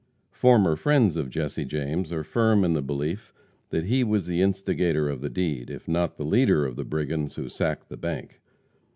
[0.31, 3.35] Former friends of Jesse James are firm in the belief
[3.69, 7.35] that he was the instigator of the deed, if not the leader of the brigands
[7.35, 8.41] who sacked the bank.